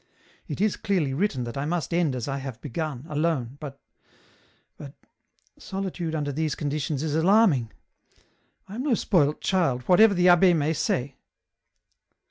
It 0.47 0.59
is 0.61 0.77
clearly 0.77 1.13
written 1.13 1.43
that 1.43 1.55
I 1.59 1.65
must 1.65 1.93
end 1.93 2.15
as 2.15 2.27
I 2.27 2.39
have 2.39 2.59
begun, 2.59 3.05
alone, 3.07 3.57
but,.. 3.59 3.79
but... 4.75 4.95
solitude 5.59 6.15
under 6.15 6.31
these 6.31 6.55
conditions 6.55 7.03
is 7.03 7.13
alarming. 7.13 7.71
I 8.67 8.73
am 8.73 8.81
no 8.81 8.95
spoilt 8.95 9.41
child, 9.41 9.83
whatever 9.83 10.15
the 10.15 10.25
abbd 10.25 10.55
may 10.55 10.73
say." 10.73 11.17